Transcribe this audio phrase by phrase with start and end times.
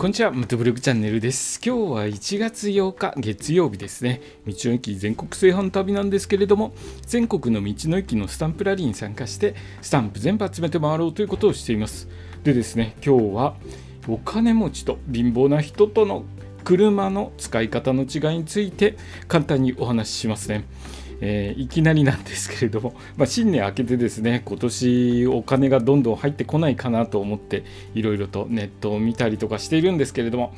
[0.00, 1.60] こんにちは、ムトブログチャンネルです。
[1.62, 4.22] 今日は1月8日月曜日ですね。
[4.46, 12.08] 道の駅全国製販旅なんですけれども、全国の道の駅のスタンプラリーに参加して、スタンプ全部集めて回ろうということをしています。
[12.44, 13.56] でですね、今日は
[14.08, 16.24] お金持ちと貧乏な人との
[16.64, 18.96] 車の使い方の違いについて
[19.28, 20.64] 簡単にお話ししますね。
[21.20, 30.54] えーいきなりなんですけれども、 まあ、新年明けてですね今年お金がどんどん入ってこないかなと思っていろいろとネットを見たりとかしているんですけれども、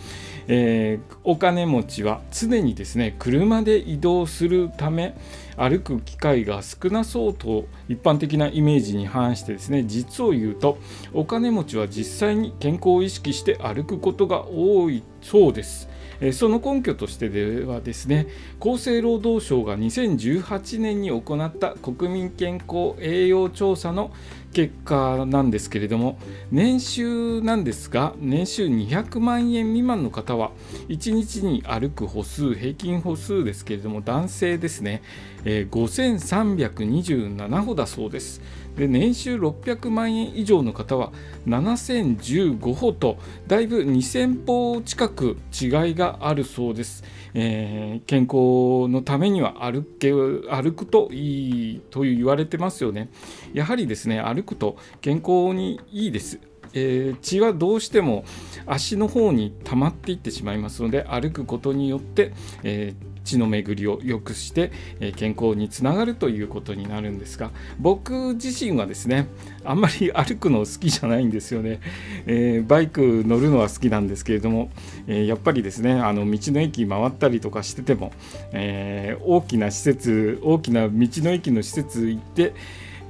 [0.48, 5.14] えーお金持ちは常にですね車で移動するため
[5.56, 10.78] 歩く機会が少なそうと一般的なイメージに反してですね実を言うと
[11.12, 15.88] お金持ちは実際に健康を意識して歩くことが多いそうです。
[16.22, 18.28] えその根拠としてではですね
[18.60, 24.12] 厚生労働省が2018年に行った国民健康栄養調査の
[24.52, 26.18] 結果なんですけれども
[26.50, 30.52] 年収なんですが年収200万円未満の方は
[30.88, 35.02] 1日に歩く歩数平均歩数ですけれども男性ですね、
[35.44, 38.40] えー5327歩だそうです。
[38.76, 41.12] で年収600万円以上の方は
[41.46, 53.08] 7015歩とだいぶ2000歩近く違いがあるそうです、えー健康のためには歩け歩くといいと言われてますよね。
[53.52, 56.38] やはりですね歩くと健康にいいです。
[56.74, 58.24] えー血はどうしても
[58.66, 62.32] 足の方に溜まっていってしまいますので歩くことによって、
[62.62, 69.28] えー血の巡りを良くして、えー健康につながるということになるんですが僕自身はですね
[69.64, 71.80] あんまり歩くの好きじゃないんですよね、
[72.26, 74.70] えーバイク乗るのは好きなんですけれども、
[75.06, 78.12] えーやっぱりですねあの道の駅回ったりとかしてても、
[78.52, 82.54] えー大きな施設大きな道の駅の施設行って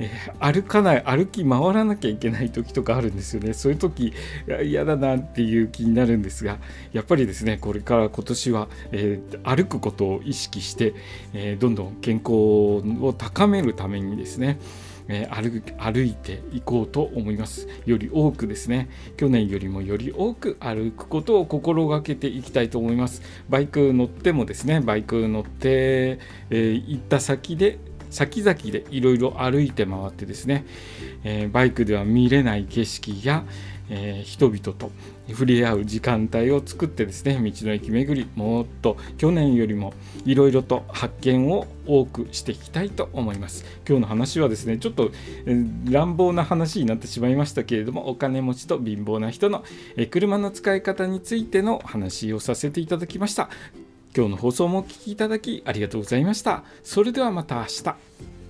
[0.03, 3.53] え ー歩かない歩き回らなきゃいけない時とかあるんですよね。
[3.53, 4.12] そういう時
[4.64, 6.59] 嫌だなっていう気になるんですが
[6.92, 10.94] やっぱりですねこれから今年は、えー歩くことを意識して、
[11.32, 14.59] えーどんどん健康を高めるためにですね
[15.09, 17.69] え歩歩いていこうと思います。
[17.87, 23.22] より多くですね去年よりもより多く歩くことを心がけていきたいと思います。
[23.48, 26.19] バイク乗ってもですねバイク乗って、
[26.50, 27.78] えー行った先で
[28.12, 30.67] 先々でいろいろ歩いて回ってですね、
[31.25, 33.45] えバイクでは見れない景色や、
[33.89, 34.91] え人々と
[35.28, 39.93] 触れ合う時間帯を作ってですね道の駅巡りもっと去年よりも
[40.25, 43.65] いろいろと発見を多くしていきたいと思います。
[43.89, 45.11] 今日の話はですねちょっと、
[45.91, 49.65] 乱暴な話になってしまいましたけれどもお金持ちと貧乏な人の、
[49.97, 53.49] え車の使い方についての話をさせていただきました。
[54.15, 56.65] 今日の放送もお聞きいただきありがとうございました。
[56.84, 58.41] それではまた明日。